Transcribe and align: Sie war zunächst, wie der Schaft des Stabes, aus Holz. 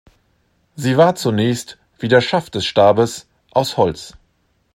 Sie 0.75 0.97
war 0.97 1.13
zunächst, 1.13 1.77
wie 1.99 2.07
der 2.07 2.21
Schaft 2.21 2.55
des 2.55 2.65
Stabes, 2.65 3.27
aus 3.51 3.77
Holz. 3.77 4.15